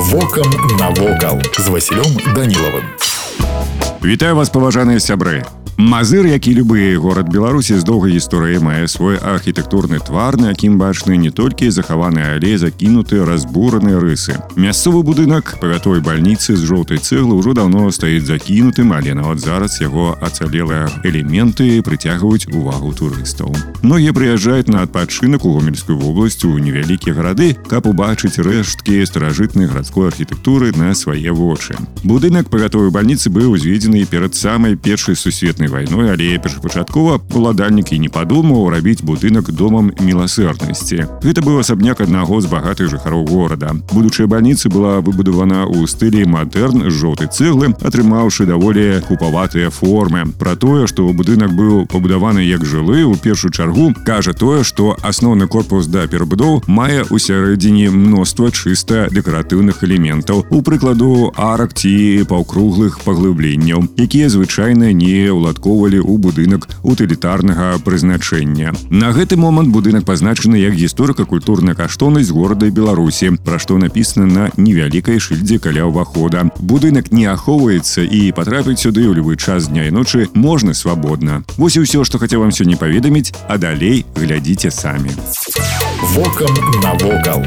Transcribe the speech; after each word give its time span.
Вокам 0.00 0.50
навокал 0.78 1.42
з 1.58 1.68
Васілём 1.68 2.34
Данілавым. 2.34 2.84
Вітаю 4.02 4.34
вас 4.34 4.48
паважаныя 4.48 4.98
сябры. 4.98 5.44
Мазыр, 5.80 6.26
як 6.26 6.46
і 6.46 6.54
любы 6.60 6.96
горад 7.00 7.32
Беларусі 7.32 7.80
з 7.80 7.84
доўгай 7.88 8.12
гісторыяй 8.12 8.60
мае 8.60 8.84
свой 8.84 9.16
архітэктурны 9.16 9.96
твар, 10.04 10.36
на 10.36 10.52
якім 10.52 10.76
бачны 10.76 11.16
не 11.16 11.32
толькі 11.32 11.72
захаваныя 11.72 12.36
але 12.36 12.60
закінуты 12.60 13.24
разбураныя 13.24 13.96
рысы. 13.96 14.36
Мясцовы 14.60 15.00
будынак 15.00 15.56
павятой 15.56 16.04
бальніцы 16.04 16.52
з 16.52 16.68
жоўтай 16.68 17.00
цэглы 17.00 17.32
ўжо 17.32 17.56
даўно 17.56 17.88
стаіць 17.96 18.28
закінутым, 18.28 18.92
але 18.92 19.16
нават 19.16 19.40
зараз 19.40 19.80
яго 19.80 20.20
ацалелыя 20.20 20.84
элементы 21.00 21.80
прыцягваюць 21.80 22.52
увагу 22.52 22.92
турыстаў. 22.92 23.48
Многія 23.80 24.12
прыязджаюць 24.12 24.68
на 24.68 24.84
адпачынак 24.84 25.48
у 25.48 25.56
гомельскую 25.56 25.96
вобласць 25.96 26.44
у 26.44 26.60
невялікія 26.60 27.16
гарады, 27.16 27.56
каб 27.56 27.88
убачыць 27.88 28.36
рэшткі 28.36 29.00
старажытнай 29.08 29.64
гарадской 29.64 30.12
архітэктуры 30.12 30.76
на 30.76 30.92
свае 30.92 31.32
вочы. 31.32 31.72
Будынак 32.04 32.52
павятовай 32.52 32.92
бальніцы 32.92 33.32
быў 33.32 33.56
узведзены 33.56 34.04
перад 34.04 34.36
самай 34.36 34.76
першай 34.76 35.16
сусветнай 35.16 35.69
вайной, 35.70 36.12
але 36.12 36.38
першапачаткова 36.38 37.20
уладальнік 37.34 37.92
і 37.92 37.98
не 38.04 38.10
падумаў 38.10 38.68
рабіць 38.74 39.02
будынак 39.06 39.52
домам 39.54 39.92
міласэрнасці. 40.00 41.06
Гэта 41.22 41.40
быў 41.46 41.62
асабняк 41.62 42.00
аднаго 42.02 42.40
з 42.40 42.50
багатых 42.50 42.90
жыхароў 42.90 43.26
горада. 43.30 43.72
Будучая 43.92 44.26
бальніца 44.26 44.68
была 44.68 45.00
выбудавана 45.00 45.64
ў 45.64 45.86
стылі 45.86 46.26
мадэрн 46.26 46.90
жоўтай 46.90 47.30
цэглы, 47.30 47.72
атрымаўшы 47.80 48.46
даволі 48.50 49.00
купаватыя 49.06 49.70
формы. 49.70 50.26
Пра 50.38 50.56
тое, 50.56 50.86
што 50.90 51.06
будынак 51.14 51.54
быў 51.54 51.86
пабудаваны 51.86 52.42
як 52.44 52.66
жылы 52.66 53.04
у 53.04 53.14
першую 53.14 53.52
чаргу, 53.52 53.94
кажа 54.04 54.32
тое, 54.34 54.64
што 54.64 54.96
асноўны 55.02 55.46
корпус 55.46 55.86
да 55.86 56.06
перабудоў 56.10 56.62
мае 56.66 57.06
ў 57.06 57.16
сярэдзіне 57.18 57.90
мноства 57.94 58.50
чыста 58.50 59.06
дэкаратыўных 59.10 59.84
элементаў, 59.86 60.44
у 60.50 60.62
прыкладу 60.62 61.32
арак 61.36 61.74
ці 61.74 62.24
паўкруглых 62.28 63.00
паглыбленняў, 63.04 63.86
якія 63.96 64.28
звычайна 64.28 64.92
не 64.92 65.30
ўладкоўвалі 65.60 66.00
ў 66.00 66.16
будынак 66.16 66.68
утылітарнага 66.82 67.78
прызначэння. 67.84 68.72
На 68.90 69.12
гэты 69.12 69.36
момант 69.36 69.68
будынак 69.68 70.04
пазначаны 70.04 70.56
як 70.56 70.74
гісторыка-культурная 70.74 71.74
каштоўнасць 71.74 72.32
горада 72.32 72.70
Беларусі, 72.70 73.36
пра 73.44 73.58
што 73.58 73.76
напісана 73.76 74.26
на 74.26 74.44
невялікай 74.56 75.20
шыльдзе 75.20 75.58
каля 75.58 75.84
ўвахода. 75.84 76.48
Будынак 76.60 77.12
не 77.12 77.26
ахоўваецца 77.28 78.02
і 78.02 78.32
патрапіць 78.32 78.80
сюды 78.80 79.04
ў 79.04 79.20
любы 79.20 79.36
час 79.36 79.68
дня 79.68 79.84
і 79.86 79.92
ночы 79.92 80.28
можна 80.34 80.72
свабодна. 80.72 81.44
Вось 81.56 81.76
і 81.76 81.84
ўсё, 81.84 82.04
што 82.04 82.18
хацеў 82.18 82.40
вам 82.40 82.52
сёння 82.56 82.80
паведаміць, 82.80 83.32
а 83.48 83.60
далей 83.60 84.04
глядзіце 84.16 84.70
самі. 84.70 85.12
Вокам 86.16 86.52
навокал. 86.80 87.44